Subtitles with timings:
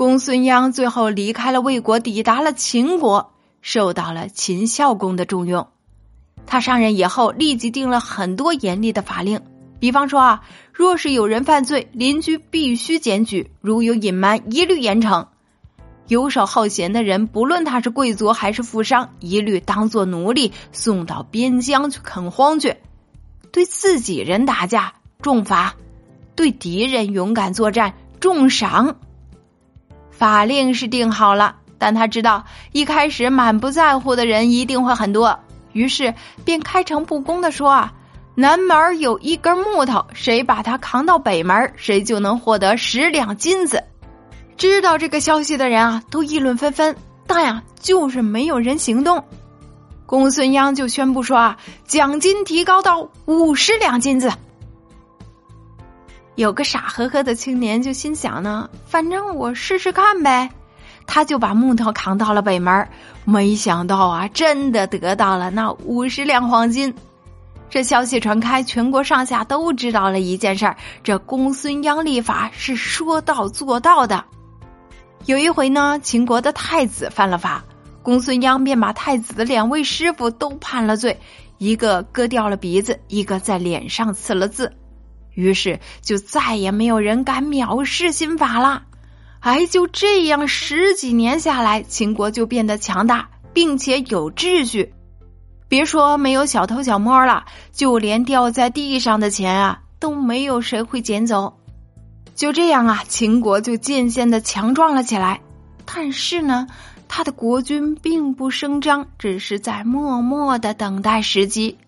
[0.00, 5.68] 公孙鞅最后离开了魏国，抵达了秦国，受到了秦孝公的重用。
[6.46, 9.42] 他上任以后，立即定了很多严厉的法令，
[9.78, 10.42] 比方说啊，
[10.72, 15.26] 若是有人犯罪，邻居必须检举，如有隐瞒，一律严惩。
[16.08, 22.76] 游手好闲的人，不论他是贵族还是富商，一律当做奴隶送到边疆去垦荒去。
[23.52, 25.74] 对自己人打架重罚，
[26.34, 28.96] 对敌人勇敢作战重赏。
[30.20, 35.40] 法令是定好了，但他知道一开始满不在乎的人一定会很多。
[35.72, 36.12] 于是
[36.44, 37.94] 便开诚布公的说啊，
[38.34, 43.82] 南门有一根木头，谁把它扛到北门，谁就能获得十两金子。
[44.58, 46.94] 知道这个消息的人啊，都议论纷纷，
[47.26, 49.24] 但呀，就是没有人行动。
[50.04, 54.30] 公孙鞅就宣布说啊，奖金提高到五十两金子。
[56.40, 60.48] 有个傻呵呵的青年就心想呢，反正我试试看呗。
[61.06, 62.88] 他就把木头扛到了北门，
[63.26, 66.94] 没想到啊，真的得到了那五十两黄金。
[67.68, 74.24] 这消息传开，全国上下都知道了一件事儿：这公孙鞅立法是说到做到的。
[75.26, 77.62] 有一回呢，秦国的太子犯了法，
[78.02, 81.20] 公孙鞅便把太子的两位师傅都判了罪，
[81.58, 84.72] 一个割掉了鼻子，一个在脸上刺了字。
[85.40, 88.82] 于是就再也没有人敢藐视新法了。
[89.40, 94.92] 哎，就这样十几年下来，秦国就变得强大，并且有秩序。
[95.66, 101.56] 别说没有小偷小摸了，就连掉在地上的钱啊，都没有谁会捡走。
[102.34, 105.40] 就这样啊，秦国就渐渐的强壮了起来。
[105.86, 106.66] 但是呢，
[107.08, 111.78] 他的国君并不声张，只是在默默的等待时机。